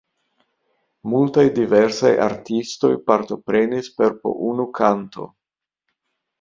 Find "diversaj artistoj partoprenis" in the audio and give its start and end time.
1.59-3.93